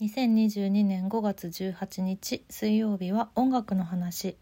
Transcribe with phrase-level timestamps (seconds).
[0.00, 4.36] 2022年5月18日水曜日は音楽の話。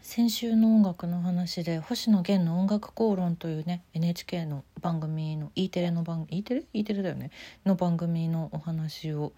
[0.00, 7.30] 先週の音楽の話で星野源の音楽講論というね NHK の番組の E テレの番 E テレ？E テレだよね？
[7.66, 9.34] の番組のお話を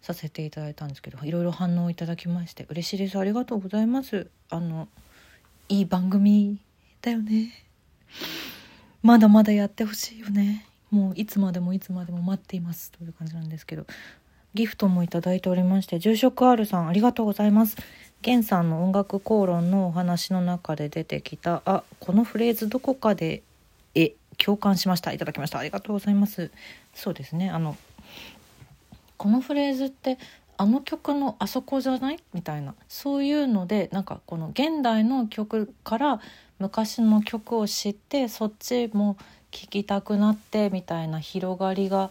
[0.00, 3.18] させていただいたんですけどいろいろ反応いただきまして嬉しいです。
[3.18, 4.30] ありがとうございます。
[4.48, 4.86] あの
[5.68, 6.60] いい番組
[7.02, 7.50] だよね。
[9.06, 10.66] まだまだやってほしいよね。
[10.90, 13.86] もういつまでもいつまでも待っていますという感じなんですけど。
[14.54, 17.76] ギフトもいただいておりまして住職 R さんありがとうございます。
[18.24, 23.42] 源さんの音楽講論のお話の中で出てきたあこのフレーズどこかで
[23.94, 25.12] え共感しました。
[25.12, 25.58] いただきました。
[25.58, 26.50] ありがとうございます。
[26.94, 27.50] そうですね。
[27.50, 27.76] あの
[29.18, 30.16] このフレーズって
[30.56, 32.18] あの曲のあそこじゃない？
[32.32, 32.74] みたいな。
[32.88, 36.20] そういうのでなんかこの現代の曲から
[36.58, 39.16] 昔の曲を知ってそっちも
[39.50, 42.10] 聴きたくなってみたいな広がりが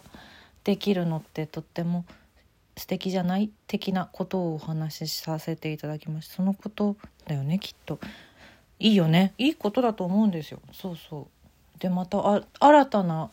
[0.64, 2.06] できるのってとっても
[2.78, 6.36] 素敵じゃない的なことをお話しさせていただきました。
[6.36, 8.00] そのことだよねきっと。
[8.80, 9.34] いいよね。
[9.38, 10.60] いいことだと思うんですよ。
[10.74, 11.28] そうそ
[11.76, 11.80] う。
[11.80, 13.30] でまた新たな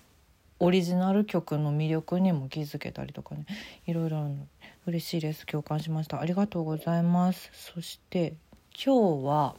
[0.60, 3.46] オリジナル曲の魅力にも気づけたりとかね。
[3.86, 4.46] いろいろあるの。
[4.86, 5.44] 嬉しいです。
[5.46, 6.20] 共感しました。
[6.20, 7.50] ありがとうございます。
[7.52, 8.34] そして
[8.72, 9.56] 今日は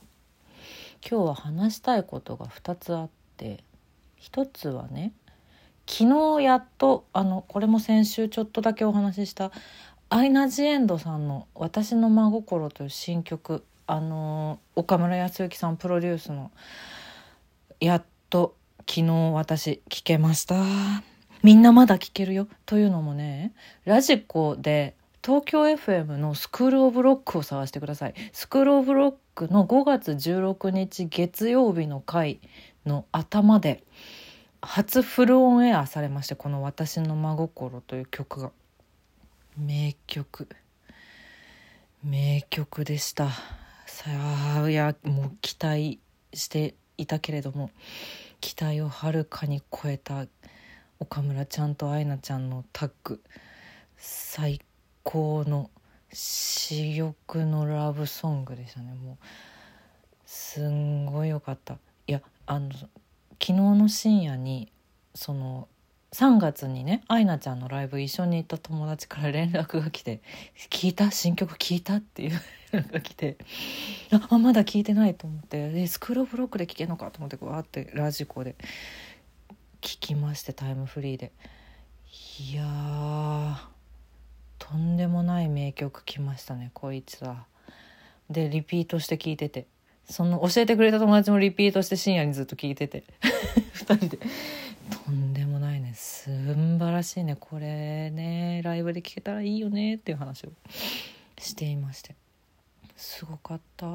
[1.09, 3.63] 今日は話したいことが2つあって
[4.21, 5.11] 1つはね
[5.85, 9.51] 昨日やっとあのこれも先週ちょっとだけお話しした
[10.09, 16.51] アイナ・ジ・エンドさんの「私の真心」という新曲あの岡村康之さんプロデュースの
[17.81, 18.55] やっと
[18.87, 20.55] 昨日私聞けました。
[21.41, 22.47] みんなまだ聞けるよ。
[22.65, 28.13] というのもねラジコで東京 FM のスクール・オブ・ロックを探してください。
[28.31, 32.39] スクール・オブ・ロックの5月16日月曜日の回
[32.85, 33.83] の頭で
[34.61, 38.51] 初フルオンエアされましてこの「私の真心」という曲が。
[39.57, 40.47] 名曲。
[42.03, 43.29] 名曲でした。
[43.85, 44.09] さ
[44.63, 45.99] あいやもう期待
[46.33, 47.69] していたけれども
[48.41, 50.25] 期待をはるかに超えた
[50.99, 53.21] 岡村ちゃんと愛菜ちゃんのタッグ
[53.97, 54.61] 最
[55.03, 55.69] 高の
[56.13, 58.93] 珠玉のラブソングでしたね。
[58.93, 59.25] もう
[60.25, 61.77] すんごい良かった。
[62.07, 62.87] いやあの昨
[63.39, 64.71] 日の深夜に
[65.15, 65.67] その
[66.11, 70.21] 3月にねアイナちゃんのライブ一緒に行った友達から連絡が来て
[70.69, 71.09] 「聞いた？
[71.11, 72.39] 新曲聞いた?」っていう
[72.71, 73.37] 連絡が来て
[74.29, 78.55] あまだ聞いてないと思ってでスクール・ブ・ロックで聞けんのかと思ってわーってラジコで
[79.81, 81.31] 聞きましてタイムフリーで。
[82.39, 83.72] いやー。
[84.63, 87.45] とんでもない名曲来ましたねこいつは。
[88.29, 89.67] でリピートして聞いてて。
[90.09, 93.03] その教えてくれた友達もリピートして深夜にずっと聞いてて。
[93.75, 94.19] 2人で。
[95.05, 95.93] とんでもないね。
[95.95, 97.35] すんばらしいね。
[97.37, 100.53] これねライブで聴けたらいいよねっていう話を
[101.37, 102.15] していまして。
[102.95, 103.85] すごかった。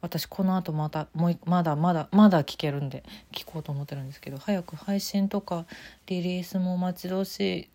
[0.00, 5.66] 私この後またもうまだまだまだ聴けるんで聴こうと思ってるんですけど早く配信とか
[6.06, 7.68] リリースも待ち遠しい。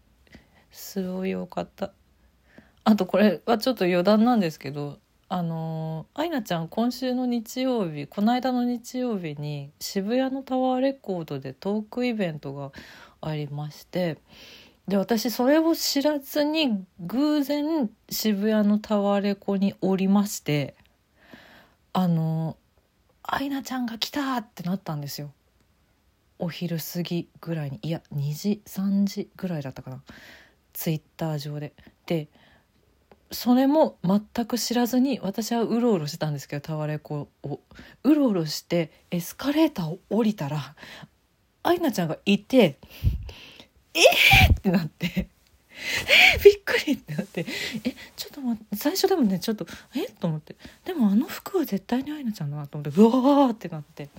[0.73, 1.91] すごいよかった。
[2.83, 12.71] あとこれはちょっと余談なんですけどあのアイナちゃん今週の日曜日この間の日曜日に渋谷のタワーレコードでトークイベントが
[13.21, 14.17] ありまして
[14.87, 20.75] で私それを知らずに偶然渋谷のタワーレコにおりまして
[21.93, 22.57] あの
[23.23, 25.31] アイナちゃんが来たってなったんですよ。
[26.39, 27.79] お昼過ぎぐらいに。
[27.81, 30.03] いや2時3時ぐらいだったかな。
[30.73, 31.73] ツイッター上で。
[32.05, 32.27] で
[33.31, 37.59] それも全く知らずに私はうろうろしてたんですけどタワレコを
[38.03, 40.75] うろうろしてエスカレーターを降りたら
[41.63, 42.77] アイナちゃんがいて
[43.95, 44.53] 「えー!
[44.53, 45.29] 」ってなって
[46.35, 47.45] 「えー、びっくり!」ってなって
[47.83, 50.55] 「えちょっと待って最初でもねちょっとえと思って
[50.85, 54.09] でもあの服は絶対にアイナちゃんだなと思ってうわってなって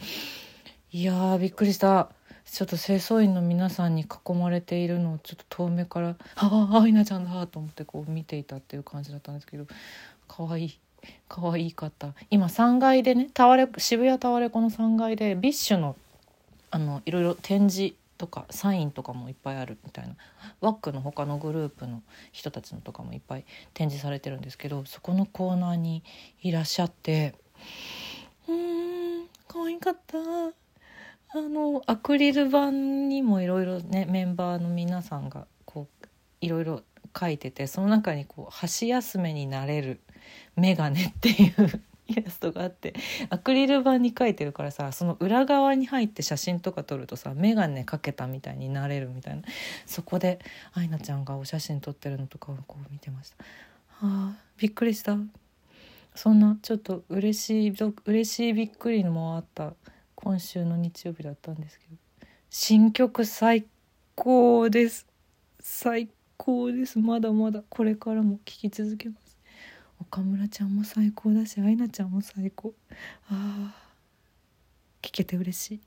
[0.91, 2.11] いやーびっくりした。
[2.51, 9.67] ちょっと清掃員の皆さんに囲まれているのをちょっと遠目から「ああアイナちゃんだ」と思ってこう見ていたっていう感じだったんですけど
[10.29, 10.79] 可愛い
[11.29, 15.97] 可愛いかった今3階でねタワレ渋谷タワレコの3階で BiSH の
[16.71, 20.15] あのいろいろ展示とかサインとかもいっぱいあるみたいな
[20.61, 22.03] WACK の他のグループの
[22.33, 26.03] 人たちのとかもいっぱい展示されてるんですけどそこのコーナーに
[26.43, 27.35] いらっしゃって
[28.49, 30.64] うん可愛かった。
[31.37, 36.07] あのアクリル板にもいろいろねメンバーの皆さんがこう
[36.41, 36.83] いろいろ
[37.19, 40.01] 書いててその中にこう箸休めになれる
[40.55, 42.95] メガネっていうイラストがあって
[43.31, 49.43] アクリル板に描いてるからさその裏側に入って写真とか撮るとさ眼鏡かけたみたいになれるみたいな
[49.87, 50.39] そこで
[50.73, 53.45] アイナちゃんがお写真撮ってるのとかをこう見てました。
[53.89, 55.17] はあびっくりした
[56.15, 59.73] そんなちょっと嬉しい嬉しいびっくりもあった
[60.25, 61.97] 今週の日曜日だったんですけど
[62.49, 63.67] 新曲最
[64.15, 65.07] 高です。
[65.61, 66.99] 最高です。
[66.99, 67.63] まだまだ。
[67.69, 69.37] これからも聴き続けます。
[70.01, 72.73] 岡村ちゃんも最高だしアイナちゃんも最高。
[73.29, 73.75] あ
[75.03, 75.81] 聞けて嬉しい。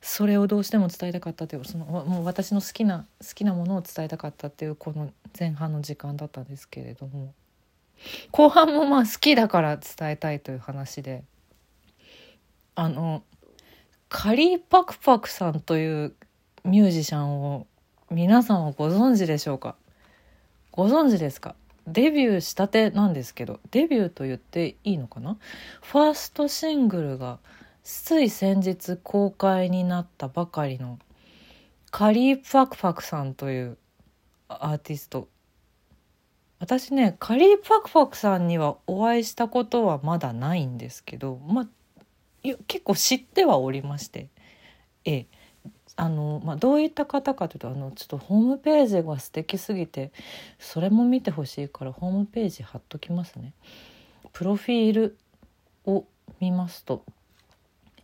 [0.00, 7.34] それをどうしても伝えたかったというそのもう私の好きな好きなものを伝えたかったっていうこの前半の時間だったんですけれども。
[8.30, 11.24] 後半もまあ好きだから伝えたいという話で。
[12.76, 13.24] あの
[14.12, 16.14] カリーパクパクさんという
[16.64, 17.68] ミュージシャンを
[18.10, 19.76] 皆さんはご存知でしょうか？
[20.72, 21.54] ご存知ですか？
[21.86, 25.38] デビューしたてなんですけどデビューと言っていいのかな？
[25.80, 27.38] ファーストシングルが
[27.84, 30.98] つい先日公開になったばかりの
[31.92, 33.78] カリーパクパクさんという
[34.48, 35.28] アーティスト。
[36.58, 41.66] 私ねカリーパクパクさんにはお会いしたことはまだないんですけどまあ
[42.42, 44.28] 結構知ってはおりまして。
[45.04, 45.26] ええ。
[45.96, 50.12] あの、まあ、どういった方かというとあのちょっとホームページが素敵すぎて
[50.58, 53.52] それも見てほしいからホームページ貼っときますね。
[54.32, 55.18] プロフィール
[55.84, 56.06] を
[56.40, 57.04] 見ますと、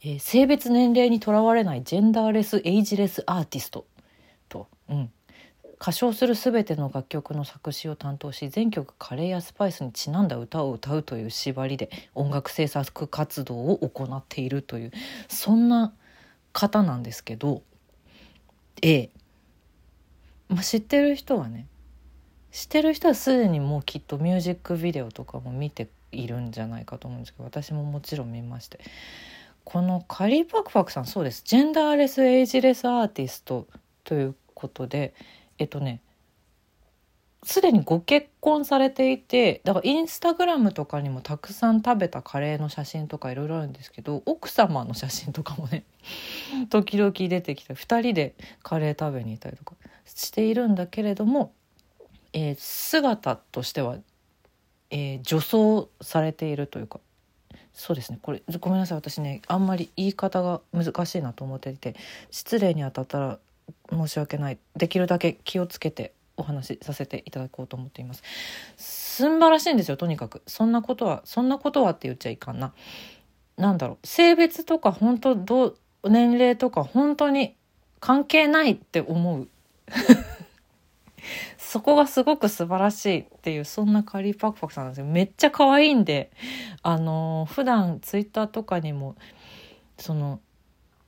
[0.02, 3.86] えー、性別年齢にとらわれないジェンダーレスエイジレスアーティスト
[4.48, 5.10] と、うん、
[5.80, 14.92] 歌唱する全ての楽曲の作詞を担当し全曲カレーやスパイスにちなんだ歌を歌うという縛りで音楽制作活動を行っているという
[15.28, 15.92] そんな
[16.52, 17.62] 方なんですけど
[18.82, 19.10] A、
[20.48, 21.66] まあ、知ってる人はね
[22.50, 28.80] 知ってる人はすでにもうきっとミュージックビデオとかも見ているんじゃないかと思うんですけど私ももちろん見まして。
[29.66, 31.42] このカリーパクパクさんそうです。
[31.44, 33.66] ジェンダーレスエイジレスアーティスト
[34.04, 35.12] ということで
[35.58, 36.00] えっとね
[37.46, 45.84] すでにご結婚されていてだからインスタグラムとかにもたくさん食べたカレーの写真とかいろいろあるんですけど奥様の写真とかもね
[46.70, 49.74] 時々出てきて2人でカレー食べに行ったりとか
[50.04, 51.52] しているんだけれども、
[52.32, 53.98] えー、姿としては、
[54.90, 56.98] えー、女装されているというか
[57.72, 58.18] そうですね。
[58.22, 58.98] これごめんなさい。
[58.98, 61.94] 私ねあんまり言い方が難しいなと思っていて
[62.30, 63.38] 失礼に当たったら
[63.90, 64.58] 申し訳ない。
[64.76, 68.22] できるだけ気をつけてお話しさせていただこうと思っています。
[68.76, 70.42] 素晴らしいんですよとにかく。
[70.46, 72.72] そんなことはそんなことはって言っちゃいかんな。
[73.56, 74.06] なんだろう。
[74.06, 75.64] 性別とか本当ど
[76.02, 77.56] う年齢とか本当に
[78.00, 79.48] 関係ないって思う。
[81.58, 85.06] そこがすごく素晴らしいっていうそんなカリーパクパクさんなんですよ。
[85.06, 86.30] めっちゃ可愛いんで
[86.82, 89.16] あの普段ツイッターとかにも
[89.98, 90.40] その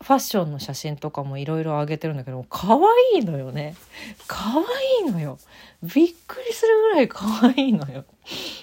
[0.00, 3.74] ファッションの写真とかもいろいろ上げてるんだけど可愛いのよね。
[4.26, 5.38] 可愛いのよ。
[5.82, 8.04] びっくりするぐらい可愛いのよ。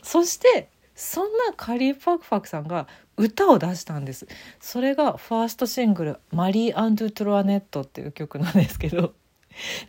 [0.01, 2.87] そしてそんなカリー・パクパクさんが
[3.17, 4.27] 歌を出したんです。
[4.61, 9.13] それがファーストシングル「マリー・アンドゥ・トロワネット」っていう曲なんですけど。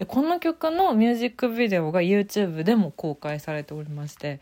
[0.07, 4.41] この曲のミュージックビデオが YouTube でも公開されておりまして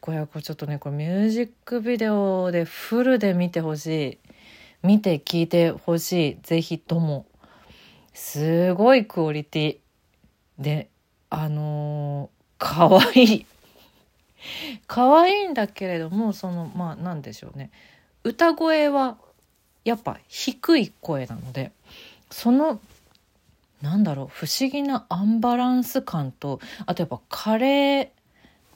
[0.00, 4.25] これちょっとねこれミュージックビデオでフルで見てほしい。
[4.82, 7.26] 見て聞いてほしいぜひとも。
[8.14, 10.62] すごいクオリティ。
[10.62, 10.88] で
[11.28, 13.24] あのー、かわい。
[13.24, 13.46] い
[14.86, 17.70] 可愛いいんだけれどもそのまあ何でしょうね。
[18.24, 19.16] 歌声は
[19.84, 21.72] やっぱ低い声なので
[22.30, 22.80] その
[23.82, 28.08] なんだろう不思議なアンバランス感とあとやっぱカレー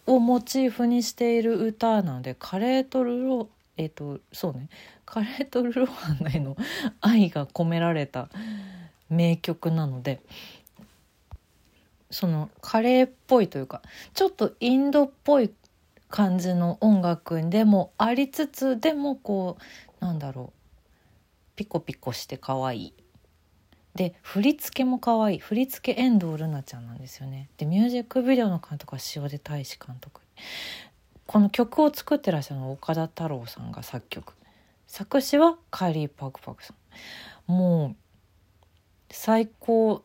[0.06, 4.68] をモチーフにしている歌なのでカレーとルロえっ、ー、とそうね。
[5.04, 6.56] カレーとルロハンへの
[7.00, 8.28] 愛が込められた
[9.08, 10.20] 名曲なので
[12.10, 13.82] そのカレーっぽいというか
[14.14, 15.50] ちょっとインドっぽい
[16.08, 19.56] 感じの音楽でもありつつでもこ
[20.00, 20.60] うなんだろう。
[21.56, 22.94] ピコピコして可愛い。
[23.94, 25.38] で振り付けも可愛い。
[25.38, 27.50] 振り付け遠藤ルナちゃんなんですよね。
[27.58, 30.20] でミュージックビデオの監督は塩出大志監督。
[31.30, 34.32] この曲を作ってらっしゃるの岡田太郎さんが作曲。
[34.88, 36.74] 作詞はカイリー・パクパクさ
[37.48, 37.52] ん。
[37.52, 37.96] もう
[39.12, 40.02] 最高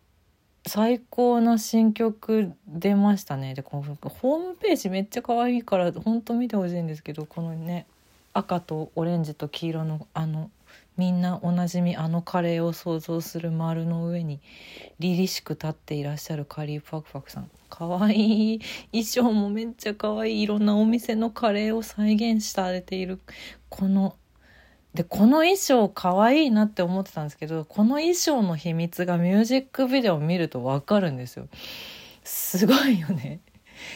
[0.67, 3.55] 最高な新曲出ましたね。
[3.55, 7.87] でこのホームページめっちゃ可愛いから本当見てほしいんですけどこのね
[8.33, 10.51] 赤とオレンジと黄色のあの
[10.97, 14.39] みんなおなじみあのカレーを想像する丸の上に
[14.99, 17.51] 凛々しく立っていらっしゃるカリーパクパクさん。
[17.69, 18.55] かわい。
[18.55, 18.59] い
[18.91, 20.39] 衣装もめっちゃかわい。
[20.39, 23.19] いいろんなお店のカレーを再現されている。
[23.69, 24.15] この
[24.93, 31.47] でこの衣装かわいいなって思ってたんですけどこの衣装の秘密がミュージックビデオを見るとわかるんですよ。
[32.23, 33.41] すごいよね。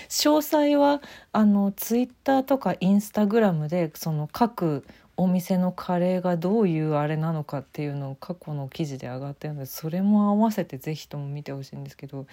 [0.09, 1.01] 詳細は
[1.31, 4.85] あのツイッターとかインスタグラムでその各
[5.19, 12.25] お店のカレーがどういうあれなのかっていうのを過去の記事で上がってるのでそれも合わせて是非とも見てほしいんですけど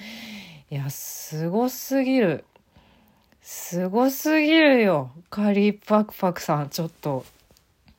[0.70, 2.44] いやすごすぎる。
[3.42, 5.10] すごすぎるよ。
[5.30, 7.24] カリーパクパクさんちょっと。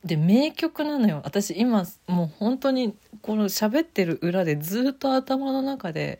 [0.04, 1.20] で名曲なのよ。
[1.22, 6.18] 私今もう本当にこの喋ってる裏でずっと頭の中で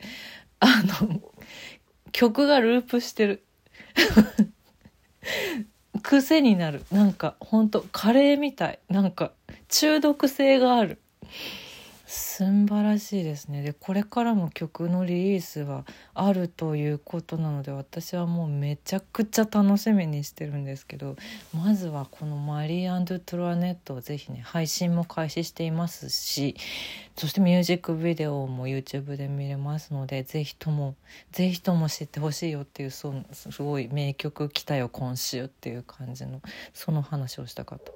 [0.59, 0.67] あ
[1.01, 1.21] の
[2.11, 3.43] 曲がループしてる。
[5.99, 6.83] 癖になる。
[6.91, 8.79] なんかほんとカレーみたい。
[8.89, 9.31] なんか
[9.67, 10.99] 中毒性がある。
[12.11, 13.61] 素晴らしいですね。
[13.61, 15.85] でこれからも曲のリリースは
[16.15, 21.17] あるということなので私はもうめちゃくちゃ楽しみにしてるんですけど
[21.53, 26.55] まずはこの「マリートラネット」をぜひね配信も開始していますし
[27.15, 30.95] そしてミュージックビデオも YouTube で見れますのでぜひとも
[31.31, 36.41] ぜひとも知ってほしいよっていうそうすごい名曲来たよ今週っていう感じの
[36.73, 37.91] その話をしたかった。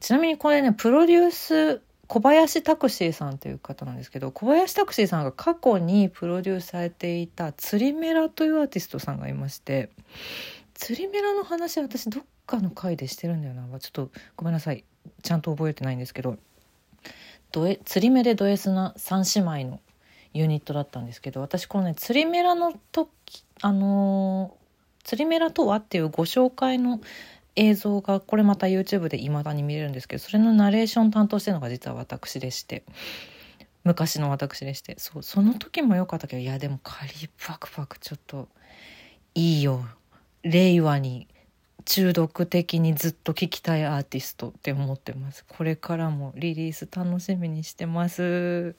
[0.00, 9.90] ちなみにこれねプロデュース小林タクシーさんという方なんですけど小林タクシーさんが過去にプロデュースされていた釣りメラというアーティストさんがいまして
[10.74, 14.84] 釣りメラの話私どっかの回でしてるんだよなちょっとごめんなさい。
[15.22, 16.36] ちゃんと覚えてないんですけど
[17.52, 19.80] 釣り目でド S な3姉妹の
[20.32, 23.08] ユニットだったんですけど私このね釣りメラの時
[23.62, 27.00] あのー、釣りメラとはっていうご紹介の
[27.56, 32.84] 映像がこれまた YouTube で未だに見れるんですけどそれのナレーション担当してるのが実は私でして
[33.84, 34.96] 昔の私でして。
[34.98, 38.48] そうその時も良かったけどいやでもカリーパクパクちょっと
[39.34, 39.84] いいよ。
[40.42, 41.28] 令和に
[41.84, 45.44] 中毒的にずっと聴きたいアーティストって思ってます。
[45.46, 48.74] これからもリリース楽しみにしてます。